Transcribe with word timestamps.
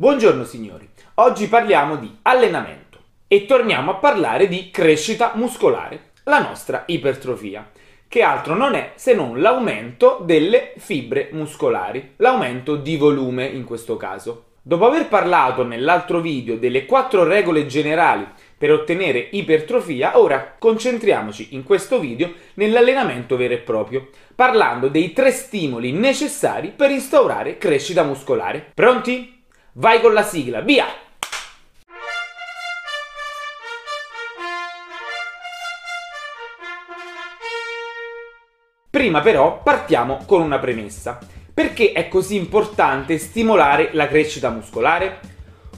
Buongiorno 0.00 0.44
signori, 0.44 0.88
oggi 1.16 1.46
parliamo 1.46 1.96
di 1.96 2.10
allenamento 2.22 3.00
e 3.28 3.44
torniamo 3.44 3.90
a 3.90 3.94
parlare 3.96 4.48
di 4.48 4.70
crescita 4.70 5.32
muscolare, 5.34 6.12
la 6.24 6.40
nostra 6.40 6.84
ipertrofia, 6.86 7.70
che 8.08 8.22
altro 8.22 8.54
non 8.54 8.72
è 8.72 8.92
se 8.94 9.12
non 9.12 9.42
l'aumento 9.42 10.18
delle 10.22 10.72
fibre 10.78 11.28
muscolari, 11.32 12.14
l'aumento 12.16 12.76
di 12.76 12.96
volume 12.96 13.44
in 13.44 13.64
questo 13.64 13.98
caso. 13.98 14.44
Dopo 14.62 14.86
aver 14.86 15.06
parlato 15.06 15.64
nell'altro 15.64 16.20
video 16.20 16.56
delle 16.56 16.86
quattro 16.86 17.24
regole 17.24 17.66
generali 17.66 18.26
per 18.56 18.72
ottenere 18.72 19.28
ipertrofia, 19.32 20.18
ora 20.18 20.56
concentriamoci 20.58 21.48
in 21.50 21.62
questo 21.62 22.00
video 22.00 22.32
nell'allenamento 22.54 23.36
vero 23.36 23.52
e 23.52 23.58
proprio, 23.58 24.08
parlando 24.34 24.88
dei 24.88 25.12
tre 25.12 25.30
stimoli 25.30 25.92
necessari 25.92 26.72
per 26.74 26.90
instaurare 26.90 27.58
crescita 27.58 28.02
muscolare. 28.02 28.70
Pronti? 28.72 29.39
Vai 29.74 30.00
con 30.00 30.12
la 30.12 30.24
sigla, 30.24 30.60
via! 30.62 30.86
Prima 38.90 39.20
però 39.20 39.62
partiamo 39.62 40.24
con 40.26 40.42
una 40.42 40.58
premessa. 40.58 41.18
Perché 41.54 41.92
è 41.92 42.08
così 42.08 42.34
importante 42.34 43.18
stimolare 43.18 43.90
la 43.92 44.08
crescita 44.08 44.50
muscolare? 44.50 45.20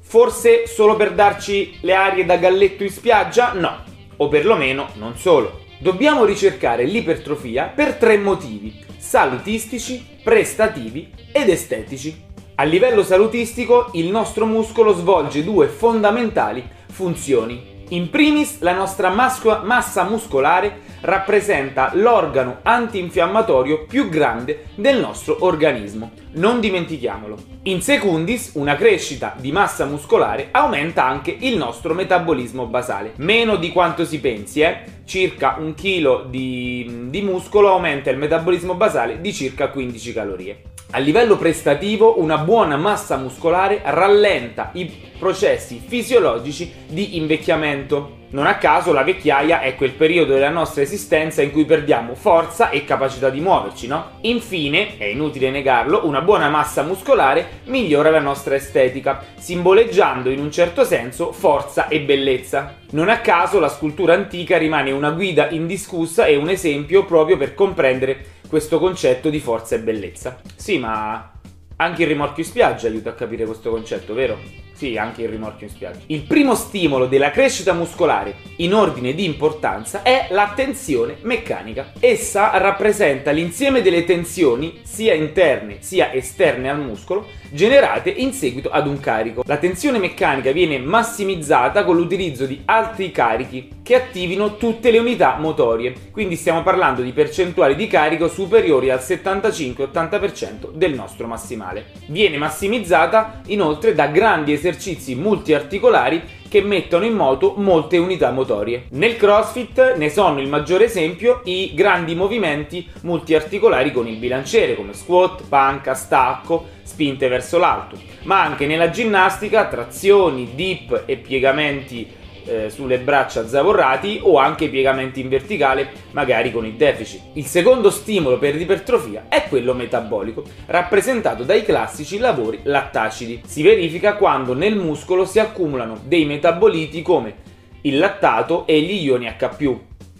Forse 0.00 0.66
solo 0.66 0.96
per 0.96 1.12
darci 1.12 1.78
le 1.82 1.94
arie 1.94 2.24
da 2.24 2.36
galletto 2.38 2.82
in 2.82 2.90
spiaggia? 2.90 3.52
No, 3.52 3.84
o 4.16 4.26
perlomeno 4.26 4.88
non 4.94 5.16
solo. 5.16 5.64
Dobbiamo 5.78 6.24
ricercare 6.24 6.84
l'ipertrofia 6.84 7.66
per 7.66 7.94
tre 7.94 8.18
motivi, 8.18 8.84
salutistici, 8.98 10.04
prestativi 10.24 11.12
ed 11.30 11.48
estetici. 11.50 12.25
A 12.58 12.62
livello 12.62 13.02
salutistico 13.02 13.90
il 13.92 14.08
nostro 14.08 14.46
muscolo 14.46 14.94
svolge 14.94 15.44
due 15.44 15.66
fondamentali 15.66 16.66
funzioni. 16.90 17.84
In 17.90 18.08
primis 18.08 18.60
la 18.60 18.72
nostra 18.72 19.10
massa 19.10 20.04
muscolare 20.04 20.80
rappresenta 21.02 21.90
l'organo 21.92 22.60
antinfiammatorio 22.62 23.84
più 23.84 24.08
grande 24.08 24.68
del 24.74 24.98
nostro 24.98 25.36
organismo. 25.40 26.12
Non 26.32 26.58
dimentichiamolo. 26.58 27.36
In 27.64 27.82
secundis, 27.82 28.52
una 28.54 28.74
crescita 28.74 29.34
di 29.36 29.52
massa 29.52 29.84
muscolare 29.84 30.48
aumenta 30.50 31.04
anche 31.04 31.36
il 31.38 31.58
nostro 31.58 31.92
metabolismo 31.92 32.64
basale. 32.64 33.12
Meno 33.16 33.56
di 33.56 33.70
quanto 33.70 34.06
si 34.06 34.18
pensi, 34.18 34.62
eh? 34.62 34.78
Circa 35.04 35.56
un 35.58 35.74
chilo 35.74 36.24
di, 36.26 37.08
di 37.10 37.20
muscolo 37.20 37.68
aumenta 37.68 38.08
il 38.08 38.16
metabolismo 38.16 38.72
basale 38.72 39.20
di 39.20 39.34
circa 39.34 39.68
15 39.68 40.12
calorie. 40.14 40.62
A 40.92 40.98
livello 40.98 41.36
prestativo, 41.36 42.20
una 42.20 42.38
buona 42.38 42.76
massa 42.76 43.16
muscolare 43.16 43.80
rallenta 43.84 44.70
i 44.74 44.88
processi 45.18 45.82
fisiologici 45.84 46.72
di 46.86 47.16
invecchiamento. 47.16 48.14
Non 48.28 48.46
a 48.46 48.56
caso 48.56 48.92
la 48.92 49.02
vecchiaia 49.02 49.60
è 49.60 49.74
quel 49.74 49.90
periodo 49.90 50.34
della 50.34 50.48
nostra 50.48 50.82
esistenza 50.82 51.42
in 51.42 51.50
cui 51.50 51.64
perdiamo 51.64 52.14
forza 52.14 52.70
e 52.70 52.84
capacità 52.84 53.30
di 53.30 53.40
muoverci, 53.40 53.88
no? 53.88 54.18
Infine, 54.22 54.96
è 54.96 55.04
inutile 55.06 55.50
negarlo, 55.50 56.06
una 56.06 56.20
buona 56.20 56.48
massa 56.48 56.82
muscolare 56.82 57.60
migliora 57.64 58.10
la 58.10 58.20
nostra 58.20 58.54
estetica, 58.54 59.24
simboleggiando 59.36 60.30
in 60.30 60.38
un 60.38 60.52
certo 60.52 60.84
senso 60.84 61.32
forza 61.32 61.88
e 61.88 62.00
bellezza. 62.00 62.76
Non 62.92 63.08
a 63.08 63.18
caso 63.18 63.58
la 63.58 63.68
scultura 63.68 64.14
antica 64.14 64.56
rimane 64.56 64.92
una 64.92 65.10
guida 65.10 65.48
indiscussa 65.50 66.26
e 66.26 66.36
un 66.36 66.48
esempio 66.48 67.04
proprio 67.04 67.36
per 67.36 67.54
comprendere 67.54 68.34
questo 68.48 68.78
concetto 68.78 69.30
di 69.30 69.40
forza 69.40 69.76
e 69.76 69.80
bellezza. 69.80 70.40
Sì, 70.54 70.78
ma 70.78 71.32
anche 71.76 72.02
il 72.02 72.08
rimorchio 72.08 72.42
in 72.42 72.48
spiaggia 72.48 72.86
aiuta 72.86 73.10
a 73.10 73.14
capire 73.14 73.44
questo 73.44 73.70
concetto, 73.70 74.14
vero? 74.14 74.64
Sì, 74.76 74.98
anche 74.98 75.22
il 75.22 75.30
rimorchio 75.30 75.66
in 75.66 75.72
spiaggia. 75.72 76.00
Il 76.08 76.22
primo 76.24 76.54
stimolo 76.54 77.06
della 77.06 77.30
crescita 77.30 77.72
muscolare 77.72 78.34
in 78.56 78.74
ordine 78.74 79.14
di 79.14 79.24
importanza 79.24 80.02
è 80.02 80.26
la 80.30 80.52
tensione 80.54 81.16
meccanica. 81.22 81.92
Essa 81.98 82.58
rappresenta 82.58 83.30
l'insieme 83.30 83.80
delle 83.80 84.04
tensioni, 84.04 84.80
sia 84.82 85.14
interne 85.14 85.78
sia 85.80 86.12
esterne 86.12 86.68
al 86.68 86.78
muscolo, 86.78 87.26
generate 87.50 88.10
in 88.10 88.34
seguito 88.34 88.68
ad 88.68 88.86
un 88.86 89.00
carico. 89.00 89.42
La 89.46 89.56
tensione 89.56 89.98
meccanica 89.98 90.52
viene 90.52 90.78
massimizzata 90.78 91.82
con 91.82 91.96
l'utilizzo 91.96 92.44
di 92.44 92.60
altri 92.66 93.10
carichi 93.10 93.75
che 93.86 93.94
attivino 93.94 94.56
tutte 94.56 94.90
le 94.90 94.98
unità 94.98 95.36
motorie. 95.38 95.94
Quindi 96.10 96.34
stiamo 96.34 96.64
parlando 96.64 97.02
di 97.02 97.12
percentuali 97.12 97.76
di 97.76 97.86
carico 97.86 98.26
superiori 98.26 98.90
al 98.90 98.98
75-80% 98.98 100.72
del 100.72 100.92
nostro 100.92 101.28
massimale. 101.28 101.92
Viene 102.08 102.36
massimizzata 102.36 103.42
inoltre 103.46 103.94
da 103.94 104.08
grandi 104.08 104.52
esercizi 104.52 105.14
multiarticolari 105.14 106.20
che 106.48 106.62
mettono 106.62 107.04
in 107.04 107.14
moto 107.14 107.54
molte 107.58 107.96
unità 107.98 108.32
motorie. 108.32 108.86
Nel 108.90 109.16
CrossFit 109.16 109.94
ne 109.96 110.10
sono 110.10 110.40
il 110.40 110.48
maggiore 110.48 110.86
esempio 110.86 111.42
i 111.44 111.70
grandi 111.72 112.16
movimenti 112.16 112.88
multiarticolari 113.02 113.92
con 113.92 114.08
il 114.08 114.16
bilanciere 114.16 114.74
come 114.74 114.94
squat, 114.94 115.44
panca, 115.48 115.94
stacco, 115.94 116.66
spinte 116.82 117.28
verso 117.28 117.58
l'alto, 117.58 117.96
ma 118.24 118.42
anche 118.42 118.66
nella 118.66 118.90
ginnastica 118.90 119.66
trazioni, 119.66 120.56
dip 120.56 121.04
e 121.06 121.16
piegamenti 121.18 122.24
eh, 122.46 122.70
sulle 122.70 122.98
braccia 122.98 123.46
zavorrati 123.46 124.20
o 124.22 124.38
anche 124.38 124.68
piegamenti 124.68 125.20
in 125.20 125.28
verticale, 125.28 125.88
magari 126.12 126.50
con 126.52 126.64
il 126.64 126.74
deficit. 126.74 127.22
Il 127.34 127.44
secondo 127.44 127.90
stimolo 127.90 128.38
per 128.38 128.54
l'ipertrofia 128.54 129.26
è 129.28 129.46
quello 129.48 129.74
metabolico, 129.74 130.44
rappresentato 130.66 131.42
dai 131.42 131.62
classici 131.62 132.18
lavori 132.18 132.60
lattacidi. 132.62 133.42
Si 133.44 133.62
verifica 133.62 134.14
quando 134.14 134.54
nel 134.54 134.76
muscolo 134.76 135.24
si 135.24 135.38
accumulano 135.38 136.00
dei 136.04 136.24
metaboliti 136.24 137.02
come 137.02 137.34
il 137.82 137.98
lattato 137.98 138.66
e 138.66 138.80
gli 138.80 139.04
ioni 139.04 139.26
H+. 139.26 139.76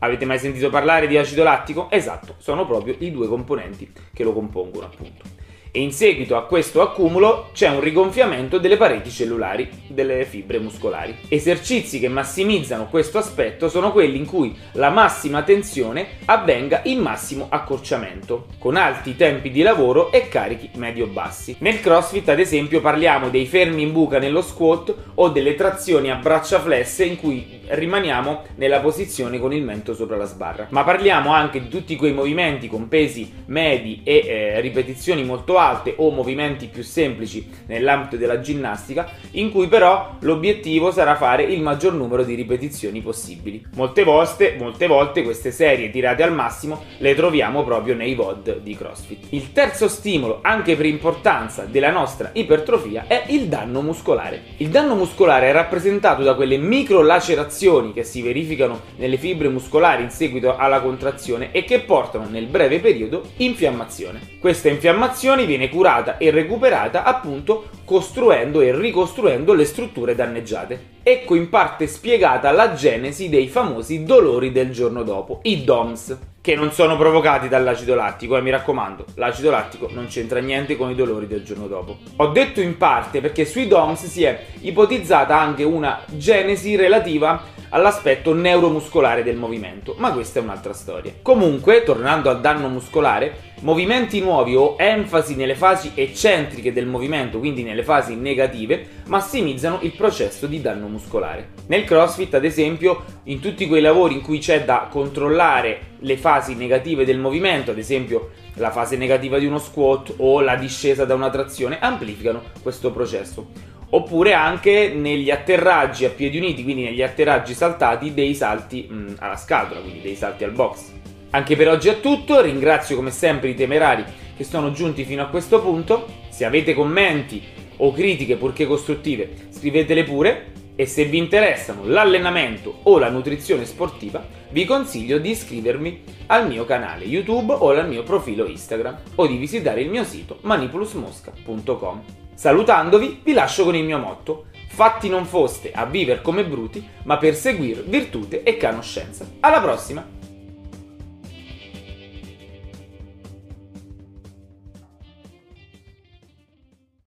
Avete 0.00 0.24
mai 0.24 0.38
sentito 0.38 0.70
parlare 0.70 1.08
di 1.08 1.16
acido 1.16 1.42
lattico? 1.42 1.88
Esatto, 1.90 2.34
sono 2.38 2.64
proprio 2.66 2.94
i 2.98 3.10
due 3.10 3.26
componenti 3.26 3.90
che 4.12 4.22
lo 4.22 4.32
compongono, 4.32 4.86
appunto 4.86 5.36
e 5.78 5.80
in 5.80 5.92
seguito 5.92 6.36
a 6.36 6.44
questo 6.44 6.82
accumulo 6.82 7.50
c'è 7.52 7.68
un 7.68 7.80
rigonfiamento 7.80 8.58
delle 8.58 8.76
pareti 8.76 9.10
cellulari, 9.10 9.70
delle 9.86 10.24
fibre 10.24 10.58
muscolari. 10.58 11.16
Esercizi 11.28 12.00
che 12.00 12.08
massimizzano 12.08 12.88
questo 12.88 13.18
aspetto 13.18 13.68
sono 13.68 13.92
quelli 13.92 14.16
in 14.16 14.26
cui 14.26 14.52
la 14.72 14.90
massima 14.90 15.44
tensione 15.44 16.06
avvenga 16.24 16.80
in 16.86 16.98
massimo 16.98 17.46
accorciamento, 17.48 18.46
con 18.58 18.74
alti 18.74 19.14
tempi 19.14 19.52
di 19.52 19.62
lavoro 19.62 20.10
e 20.10 20.28
carichi 20.28 20.70
medio-bassi. 20.74 21.54
Nel 21.60 21.80
CrossFit, 21.80 22.28
ad 22.28 22.40
esempio, 22.40 22.80
parliamo 22.80 23.28
dei 23.28 23.46
fermi 23.46 23.82
in 23.82 23.92
buca 23.92 24.18
nello 24.18 24.42
squat 24.42 24.92
o 25.14 25.28
delle 25.28 25.54
trazioni 25.54 26.10
a 26.10 26.16
braccia 26.16 26.58
flesse 26.58 27.04
in 27.04 27.16
cui 27.18 27.60
rimaniamo 27.68 28.46
nella 28.56 28.80
posizione 28.80 29.38
con 29.38 29.52
il 29.52 29.62
mento 29.62 29.94
sopra 29.94 30.16
la 30.16 30.24
sbarra. 30.24 30.66
Ma 30.70 30.82
parliamo 30.82 31.32
anche 31.32 31.60
di 31.60 31.68
tutti 31.68 31.94
quei 31.94 32.12
movimenti 32.12 32.66
con 32.66 32.88
pesi 32.88 33.44
medi 33.46 34.00
e 34.02 34.24
eh, 34.26 34.60
ripetizioni 34.60 35.22
molto 35.22 35.56
alte 35.56 35.66
o 35.96 36.10
movimenti 36.10 36.66
più 36.66 36.82
semplici 36.82 37.48
nell'ambito 37.66 38.16
della 38.16 38.40
ginnastica, 38.40 39.08
in 39.32 39.50
cui 39.50 39.68
però 39.68 40.16
l'obiettivo 40.20 40.90
sarà 40.90 41.16
fare 41.16 41.42
il 41.42 41.60
maggior 41.60 41.94
numero 41.94 42.24
di 42.24 42.34
ripetizioni 42.34 43.00
possibili. 43.00 43.64
Molte 43.74 44.04
volte, 44.04 44.56
molte 44.58 44.86
volte 44.86 45.22
queste 45.22 45.50
serie 45.50 45.90
tirate 45.90 46.22
al 46.22 46.32
massimo 46.32 46.84
le 46.98 47.14
troviamo 47.14 47.64
proprio 47.64 47.94
nei 47.94 48.14
VOD 48.14 48.60
di 48.60 48.76
CrossFit. 48.76 49.26
Il 49.30 49.52
terzo 49.52 49.88
stimolo, 49.88 50.38
anche 50.42 50.76
per 50.76 50.86
importanza, 50.86 51.64
della 51.64 51.90
nostra 51.90 52.30
ipertrofia 52.32 53.04
è 53.06 53.24
il 53.28 53.48
danno 53.48 53.82
muscolare. 53.82 54.42
Il 54.58 54.68
danno 54.68 54.94
muscolare 54.94 55.48
è 55.48 55.52
rappresentato 55.52 56.22
da 56.22 56.34
quelle 56.34 56.56
micro 56.56 57.02
lacerazioni 57.02 57.92
che 57.92 58.04
si 58.04 58.22
verificano 58.22 58.80
nelle 58.96 59.16
fibre 59.16 59.48
muscolari 59.48 60.02
in 60.02 60.10
seguito 60.10 60.56
alla 60.56 60.80
contrazione 60.80 61.50
e 61.52 61.64
che 61.64 61.80
portano 61.80 62.26
nel 62.28 62.46
breve 62.46 62.80
periodo 62.80 63.30
infiammazione. 63.36 64.36
Questa 64.40 64.68
infiammazione 64.68 65.46
viene 65.48 65.68
curata 65.68 66.18
e 66.18 66.30
recuperata 66.30 67.02
appunto 67.02 67.70
costruendo 67.84 68.60
e 68.60 68.76
ricostruendo 68.76 69.54
le 69.54 69.64
strutture 69.64 70.14
danneggiate. 70.14 70.96
Ecco 71.02 71.34
in 71.34 71.48
parte 71.48 71.86
spiegata 71.86 72.52
la 72.52 72.74
genesi 72.74 73.30
dei 73.30 73.48
famosi 73.48 74.04
dolori 74.04 74.52
del 74.52 74.70
giorno 74.70 75.02
dopo, 75.02 75.40
i 75.44 75.64
DOMS, 75.64 76.18
che 76.42 76.54
non 76.54 76.70
sono 76.70 76.98
provocati 76.98 77.48
dall'acido 77.48 77.94
lattico, 77.94 78.36
e 78.36 78.38
eh, 78.38 78.42
mi 78.42 78.50
raccomando, 78.50 79.06
l'acido 79.14 79.50
lattico 79.50 79.88
non 79.90 80.06
c'entra 80.06 80.40
niente 80.40 80.76
con 80.76 80.90
i 80.90 80.94
dolori 80.94 81.26
del 81.26 81.42
giorno 81.44 81.66
dopo. 81.66 81.96
Ho 82.16 82.26
detto 82.28 82.60
in 82.60 82.76
parte 82.76 83.22
perché 83.22 83.46
sui 83.46 83.66
DOMS 83.66 84.04
si 84.04 84.24
è 84.24 84.44
ipotizzata 84.60 85.38
anche 85.38 85.64
una 85.64 86.00
genesi 86.06 86.76
relativa 86.76 87.56
all'aspetto 87.70 88.34
neuromuscolare 88.34 89.22
del 89.22 89.36
movimento, 89.36 89.94
ma 89.98 90.12
questa 90.12 90.40
è 90.40 90.42
un'altra 90.42 90.72
storia. 90.72 91.12
Comunque, 91.22 91.82
tornando 91.82 92.30
al 92.30 92.40
danno 92.40 92.68
muscolare, 92.68 93.46
movimenti 93.60 94.20
nuovi 94.20 94.54
o 94.54 94.76
enfasi 94.78 95.34
nelle 95.34 95.54
fasi 95.54 95.92
eccentriche 95.94 96.72
del 96.72 96.86
movimento, 96.86 97.38
quindi 97.38 97.62
nelle 97.62 97.82
fasi 97.82 98.14
negative, 98.14 98.86
massimizzano 99.06 99.78
il 99.82 99.92
processo 99.92 100.46
di 100.46 100.60
danno 100.60 100.86
muscolare. 100.86 101.50
Nel 101.66 101.84
CrossFit, 101.84 102.34
ad 102.34 102.44
esempio, 102.44 103.04
in 103.24 103.40
tutti 103.40 103.66
quei 103.66 103.80
lavori 103.80 104.14
in 104.14 104.22
cui 104.22 104.38
c'è 104.38 104.64
da 104.64 104.88
controllare 104.90 105.96
le 106.00 106.16
fasi 106.16 106.54
negative 106.54 107.04
del 107.04 107.18
movimento, 107.18 107.72
ad 107.72 107.78
esempio 107.78 108.30
la 108.54 108.70
fase 108.70 108.96
negativa 108.96 109.38
di 109.38 109.46
uno 109.46 109.58
squat 109.58 110.14
o 110.18 110.40
la 110.40 110.56
discesa 110.56 111.04
da 111.04 111.14
una 111.14 111.30
trazione, 111.30 111.78
amplificano 111.80 112.42
questo 112.62 112.90
processo 112.92 113.76
oppure 113.90 114.34
anche 114.34 114.92
negli 114.94 115.30
atterraggi 115.30 116.04
a 116.04 116.10
piedi 116.10 116.38
uniti, 116.38 116.62
quindi 116.62 116.84
negli 116.84 117.02
atterraggi 117.02 117.54
saltati 117.54 118.12
dei 118.12 118.34
salti 118.34 118.86
mh, 118.88 119.14
alla 119.18 119.36
scatola, 119.36 119.80
quindi 119.80 120.00
dei 120.00 120.16
salti 120.16 120.44
al 120.44 120.52
box. 120.52 120.92
Anche 121.30 121.56
per 121.56 121.68
oggi 121.68 121.88
è 121.88 122.00
tutto, 122.00 122.40
ringrazio 122.40 122.96
come 122.96 123.10
sempre 123.10 123.50
i 123.50 123.54
temerari 123.54 124.04
che 124.36 124.44
sono 124.44 124.72
giunti 124.72 125.04
fino 125.04 125.22
a 125.22 125.26
questo 125.26 125.60
punto. 125.60 126.06
Se 126.30 126.44
avete 126.44 126.74
commenti 126.74 127.42
o 127.78 127.92
critiche 127.92 128.36
purché 128.36 128.66
costruttive, 128.66 129.48
scrivetele 129.50 130.04
pure 130.04 130.52
e 130.74 130.86
se 130.86 131.04
vi 131.04 131.18
interessano 131.18 131.84
l'allenamento 131.84 132.80
o 132.84 132.98
la 132.98 133.10
nutrizione 133.10 133.64
sportiva, 133.64 134.24
vi 134.50 134.64
consiglio 134.64 135.18
di 135.18 135.30
iscrivermi 135.30 136.02
al 136.26 136.46
mio 136.46 136.64
canale 136.64 137.04
YouTube 137.04 137.52
o 137.52 137.70
al 137.70 137.88
mio 137.88 138.04
profilo 138.04 138.46
Instagram 138.46 138.96
o 139.16 139.26
di 139.26 139.36
visitare 139.36 139.80
il 139.82 139.90
mio 139.90 140.04
sito 140.04 140.38
manipulusmosca.com. 140.42 142.27
Salutandovi, 142.38 143.22
vi 143.24 143.32
lascio 143.32 143.64
con 143.64 143.74
il 143.74 143.82
mio 143.82 143.98
motto: 143.98 144.46
fatti 144.68 145.08
non 145.08 145.26
foste 145.26 145.72
a 145.72 145.86
vivere 145.86 146.22
come 146.22 146.44
bruti, 146.44 146.88
ma 147.02 147.16
per 147.16 147.34
seguire 147.34 147.82
virtute 147.82 148.44
e 148.44 148.56
conoscenza. 148.56 149.26
Alla 149.40 149.60
prossima! 149.60 150.17